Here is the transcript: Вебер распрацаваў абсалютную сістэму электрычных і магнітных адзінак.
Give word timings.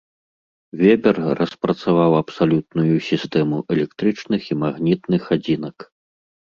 Вебер 0.81 1.17
распрацаваў 1.39 2.11
абсалютную 2.23 2.93
сістэму 3.11 3.57
электрычных 3.79 4.41
і 4.53 4.61
магнітных 4.67 5.23
адзінак. 5.41 5.77